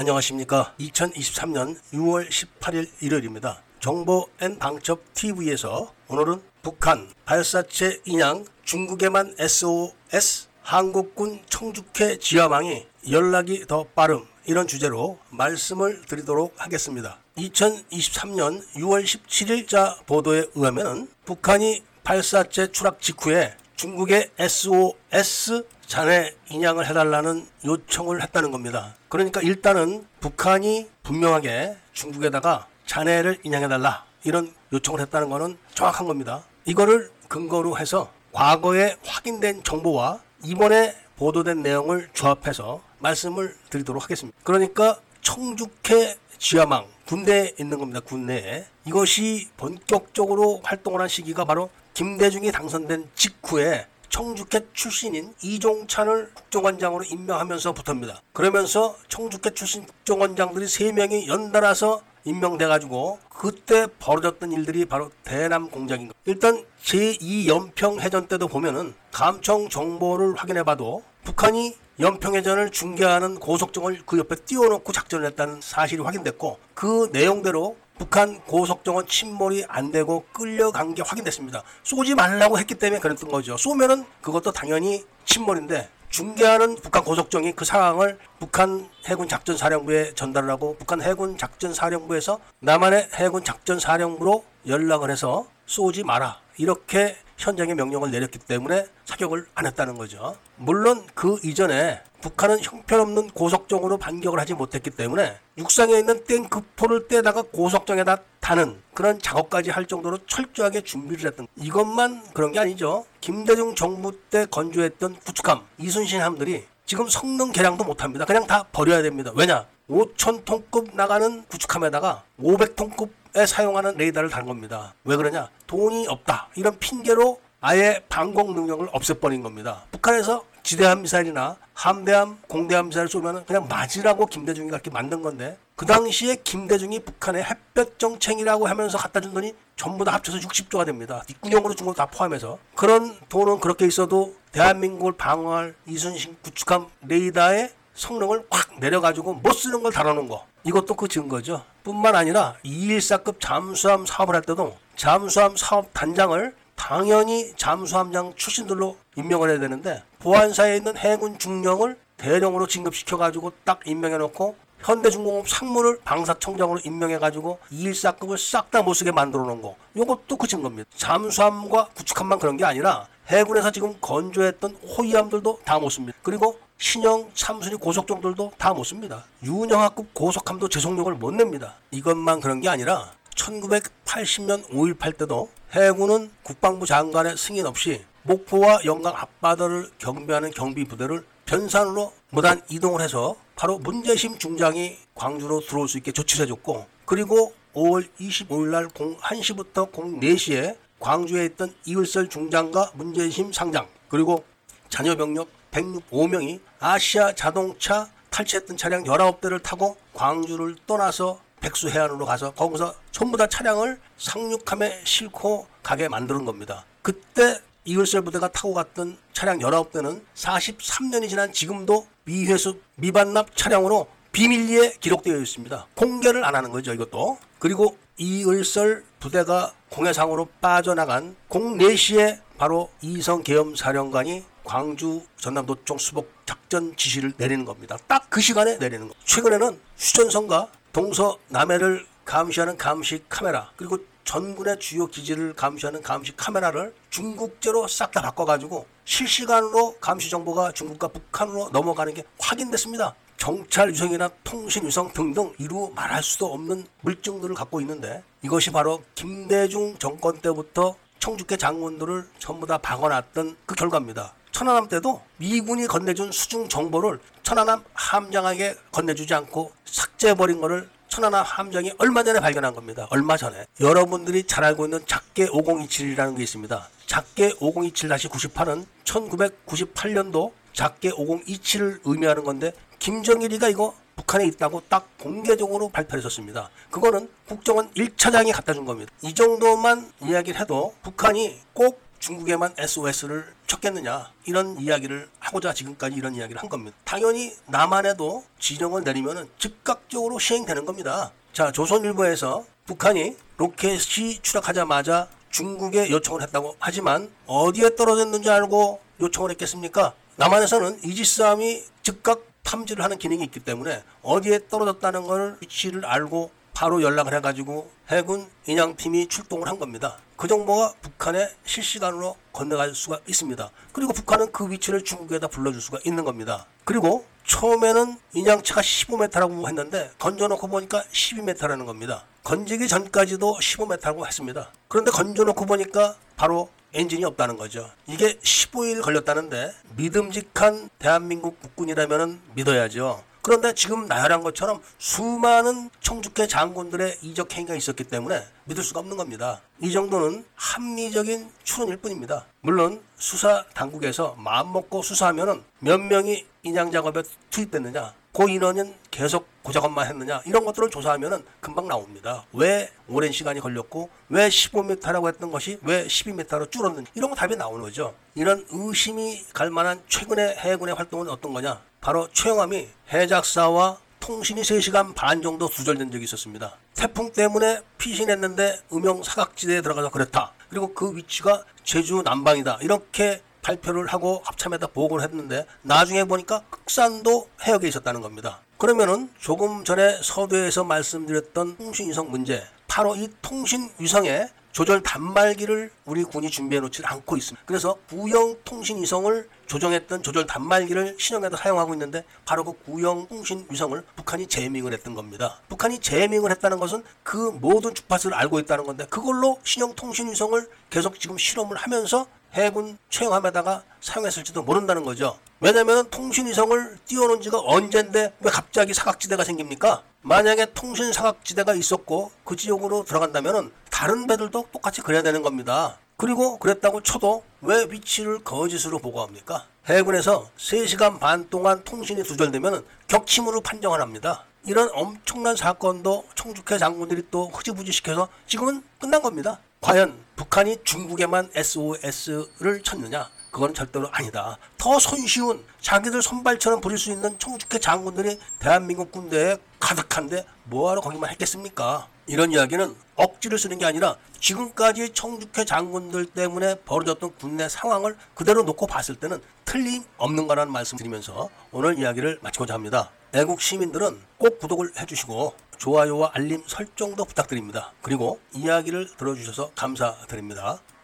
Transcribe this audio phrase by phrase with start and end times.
[0.00, 0.74] 안녕하십니까.
[0.78, 3.60] 2023년 6월 18일 일요일입니다.
[3.80, 13.82] 정보 N 방첩 TV에서 오늘은 북한 발사체 인양 중국에만 SOS 한국군 청주회 지하망이 연락이 더
[13.96, 17.18] 빠름 이런 주제로 말씀을 드리도록 하겠습니다.
[17.36, 28.22] 2023년 6월 17일자 보도에 의하면 북한이 발사체 추락 직후에 중국의 SOS 잔해 인양을 해달라는 요청을
[28.22, 28.94] 했다는 겁니다.
[29.08, 36.44] 그러니까 일단은 북한이 분명하게 중국에다가 잔해를 인양해달라 이런 요청을 했다는 것은 정확한 겁니다.
[36.66, 44.38] 이거를 근거로 해서 과거에 확인된 정보와 이번에 보도된 내용을 조합해서 말씀을 드리도록 하겠습니다.
[44.44, 48.00] 그러니까 청주회 지하망 군대에 있는 겁니다.
[48.00, 58.22] 군내에 이것이 본격적으로 활동을 한 시기가 바로 김대중이 당선된 직후에 청주회 출신인 이종찬을 국정원장으로 임명하면서부터입니다.
[58.32, 66.16] 그러면서 청주회 출신 국정원장들이 3명이 연달아서 임명돼가지고 그때 벌어졌던 일들이 바로 대남 공작인 것.
[66.24, 74.92] 일단 제2연평 해전 때도 보면은 감청 정보를 확인해봐도 북한이 연평해전을 중계하는 고속정을 그 옆에 띄워놓고
[74.92, 81.64] 작전을 했다는 사실이 확인됐고 그 내용대로 북한 고속정은 침몰이 안 되고 끌려간 게 확인됐습니다.
[81.82, 83.56] 쏘지 말라고 했기 때문에 그랬던 거죠.
[83.56, 90.76] 쏘면은 그것도 당연히 침몰인데 중계하는 북한 고속정이 그 상황을 북한 해군 작전 사령부에 전달을 하고
[90.78, 96.40] 북한 해군 작전 사령부에서 남한의 해군 작전 사령부로 연락을 해서 쏘지 마라.
[96.56, 100.36] 이렇게 현장에 명령을 내렸기 때문에 사격을 안 했다는 거죠.
[100.56, 108.18] 물론 그 이전에 북한은 형편없는 고속정으로 반격을 하지 못했기 때문에 육상에 있는 땡크포를 떼다가 고속정에다
[108.40, 113.06] 다는 그런 작업까지 할 정도로 철저하게 준비를 했던 이것만 그런 게 아니죠.
[113.20, 118.24] 김대중 정부 때 건조했던 구축함, 이순신 함들이 지금 성능 개량도 못합니다.
[118.24, 119.30] 그냥 다 버려야 됩니다.
[119.36, 119.66] 왜냐?
[119.90, 123.08] 5천 톤급 나가는 구축함에다가 500톤급에
[123.46, 124.94] 사용하는 레이더를 단 겁니다.
[125.04, 125.48] 왜 그러냐?
[125.66, 126.48] 돈이 없다.
[126.56, 129.82] 이런 핑계로 아예 방공 능력을 없애버린 겁니다.
[129.90, 136.36] 북한에서 지대함 미사일이나 함대함, 공대함 미사일 쏘면 그냥 맞으라고 김대중이 그렇게 만든 건데 그 당시에
[136.36, 141.22] 김대중이 북한의 햇볕 정책이라고 하면서 갖다 준 돈이 전부 다 합쳐서 60조가 됩니다.
[141.26, 148.46] 뒷구녕으로 준 거 다 포함해서 그런 돈은 그렇게 있어도 대한민국을 방어할 이순신 구축함 레이더의 성능을
[148.50, 150.44] 확 내려가지고 못 쓰는 걸 다뤄놓은 거.
[150.64, 151.64] 이것도 그 증거죠.
[151.88, 159.58] 뿐만 아니라 214급 잠수함 사업을 할 때도 잠수함 사업 단장을 당연히 잠수함장 출신들로 임명을 해야
[159.58, 168.70] 되는데 보안사에 있는 해군 중령을 대령으로 진급시켜가지고 딱 임명해놓고 현대중공업 상무를 방사청장으로 임명해가지고 214급을 싹
[168.70, 169.74] 다 못쓰게 만들어 놓은 거.
[169.96, 170.90] 요것도 그 증거입니다.
[170.94, 176.16] 잠수함과 구축함만 그런 게 아니라 해군에서 지금 건조했던 호위함들도 다 못 씁니다.
[176.22, 179.24] 그리고 신형 참순이 고속정들도 다 못 씁니다.
[179.42, 181.74] 윤영하급 고속함도 제속력을 못 냅니다.
[181.90, 189.90] 이것만 그런 게 아니라 1980년 5.18 때도 해군은 국방부 장관의 승인 없이 목포와 영광 앞바다를
[189.98, 196.44] 경비하는 경비 부대를 변산으로 무단 이동을 해서 바로 문재심 중장이 광주로 들어올 수 있게 조치를
[196.44, 204.44] 해줬고 그리고 5월 25일 날 01시부터 04시에 광주에 있던 이을설 중장과 문재심 상장 그리고
[204.88, 212.94] 자녀 병력 105명이 아시아 자동차 탈취했던 차량 19대를 타고 광주를 떠나서 백수 해안으로 가서 거기서
[213.10, 216.84] 전부 다 차량을 상륙함에 싣고 가게 만드는 겁니다.
[217.02, 225.36] 그때 이글셀 부대가 타고 갔던 차량 19대는 43년이 지난 지금도 미회수 미반납 차량으로 비밀리에 기록되어
[225.36, 225.86] 있습니다.
[225.94, 227.38] 공개를 안 하는 거죠, 이것도.
[227.58, 234.44] 그리고 이을설 부대가 공해상으로 빠져나간 04시에 바로 이성 계엄 사령관이
[234.78, 237.96] 광주 전남도청 수복 작전 지시를 내리는 겁니다.
[238.06, 239.14] 딱 그 시간에 내리는 거.
[239.24, 247.88] 최근에는 휴전선과 동서 남해를 감시하는 감시 카메라 그리고 전군의 주요 기지를 감시하는 감시 카메라를 중국제로
[247.88, 253.14] 싹 다 바꿔가지고 실시간으로 감시 정보가 중국과 북한으로 넘어가는 게 확인됐습니다.
[253.38, 259.96] 정찰 유성이나 통신 유성 등등 이루 말할 수도 없는 물증들을 갖고 있는데 이것이 바로 김대중
[259.98, 264.34] 정권 때부터 청주계 장군들을 전부 다 박아놨던 그 결과입니다.
[264.58, 272.24] 천안함 때도 미군이 건네준 수중 정보를 천안함 함장에게 건네주지 않고 삭제해버린 것을 천안함 함장이 얼마
[272.24, 273.06] 전에 발견한 겁니다.
[273.10, 273.66] 얼마 전에.
[273.78, 276.88] 여러분들이 잘 알고 있는 작게 5027이라는 게 있습니다.
[277.06, 286.68] 작게 5027-98은 1998년도 작게 5027을 의미하는 건데 김정일이가 이거 북한에 있다고 딱 공개적으로 발표를 했었습니다.
[286.90, 289.12] 그거는 국정원 1차장이 갖다 준 겁니다.
[289.22, 296.60] 이 정도만 이야기를 해도 북한이 꼭 중국에만 SOS를 쳤겠느냐 이런 이야기를 하고자 지금까지 이런 이야기를
[296.60, 296.96] 한 겁니다.
[297.04, 301.32] 당연히 남한에도 지령을 내리면 즉각적으로 시행되는 겁니다.
[301.52, 310.14] 자 조선일보에서 북한이 로켓이 추락하자마자 중국에 요청을 했다고 하지만 어디에 떨어졌는지 알고 요청을 했겠습니까?
[310.36, 317.34] 남한에서는 이지스함이 즉각 탐지를 하는 기능이 있기 때문에 어디에 떨어졌다는 걸 위치를 알고 바로 연락을
[317.34, 320.18] 해가지고 해군 인양팀이 출동을 한 겁니다.
[320.38, 323.70] 그 정보가 북한에 실시간으로 건너갈 수가 있습니다.
[323.92, 326.64] 그리고 북한은 그 위치를 중국에다 불러줄 수가 있는 겁니다.
[326.84, 332.24] 그리고 처음에는 인양차가 15m라고 했는데 건져놓고 보니까 12m라는 겁니다.
[332.44, 334.70] 건지기 전까지도 15m라고 했습니다.
[334.86, 337.90] 그런데 건져놓고 보니까 바로 엔진이 없다는 거죠.
[338.06, 343.24] 이게 15일 걸렸다는데 믿음직한 대한민국 국군이라면 믿어야죠.
[343.42, 349.60] 그런데 지금 나열한 것처럼 수많은 청주계 장군들의 이적 행위가 있었기 때문에 믿을 수가 없는 겁니다.
[349.80, 352.46] 이 정도는 합리적인 추론일 뿐입니다.
[352.60, 360.06] 물론 수사 당국에서 마음먹고 수사하면은 몇 명이 인양 작업에 투입됐느냐, 그 인원은 계속 그 작업만
[360.06, 362.44] 했느냐 이런 것들을 조사하면은 금방 나옵니다.
[362.54, 367.82] 왜 오랜 시간이 걸렸고 왜 15m라고 했던 것이 왜 12m로 줄었는지 이런 거 답이 나오는
[367.82, 368.14] 거죠.
[368.34, 371.82] 이런 의심이 갈 만한 최근의 해군의 활동은 어떤 거냐?
[372.00, 376.76] 바로 최영함이 해작사와 통신이 3시간 반 정도 두절된 적이 있었습니다.
[376.94, 380.52] 태풍 때문에 피신했는데 음영 사각지대에 들어가서 그랬다.
[380.70, 382.78] 그리고 그 위치가 제주 남방이다.
[382.80, 388.60] 이렇게 발표를 하고 합참에다 보고를 했는데 나중에 보니까 극산도 해역에 있었다는 겁니다.
[388.78, 396.22] 그러면은 조금 전에 서두에서 말씀드렸던 통신 위성 문제 바로 이 통신 위성에 조절 단말기를 우리
[396.22, 397.64] 군이 준비해 놓지 않고 있습니다.
[397.66, 404.00] 그래서 구형 통신 위성을 조정했던 조절 단말기를 신형에다 사용하고 있는데 바로 그 구형 통신 위성을
[404.14, 405.60] 북한이 재밍을 했던 겁니다.
[405.68, 411.18] 북한이 재밍을 했다는 것은 그 모든 주파수를 알고 있다는 건데 그걸로 신형 통신 위성을 계속
[411.18, 415.38] 지금 실험을 하면서 해군 최영함에다가 사용했을지도 모른다는 거죠.
[415.60, 420.02] 왜냐하면 통신위성을 띄워놓은 지가 언젠데 왜 갑자기 사각지대가 생깁니까?
[420.22, 425.98] 만약에 통신 사각지대가 있었고 그 지역으로 들어간다면 다른 배들도 똑같이 그래야 되는 겁니다.
[426.16, 429.66] 그리고 그랬다고 쳐도 왜 위치를 거짓으로 보고합니까?
[429.86, 434.44] 해군에서 3시간 반 동안 통신이 두절되면 격침으로 판정을 합니다.
[434.66, 439.60] 이런 엄청난 사건도 청주회 장군들이 또 흐지부지 시켜서 지금은 끝난 겁니다.
[439.80, 443.28] 과연 북한이 중국에만 SOS를 쳤느냐?
[443.50, 444.56] 그건 절대로 아니다.
[444.76, 452.06] 더 손쉬운 자기들 손발처럼 부릴 수 있는 청주회 장군들이 대한민국 군대에 가득한데 뭐하러 거기만 했겠습니까?
[452.28, 458.86] 이런 이야기는 억지를 쓰는 게 아니라 지금까지 청주회 장군들 때문에 벌어졌던 군내 상황을 그대로 놓고
[458.86, 463.10] 봤을 때는 틀림없는 거라는 말씀 드리면서 오늘 이야기를 마치고자 합니다.
[463.34, 467.92] 애국 시민들은 꼭 구독을 해주시고 좋아요와 알림 설정도 부탁드립니다.
[468.02, 470.80] 그리고 이야기를 들어주셔서 감사드립니다.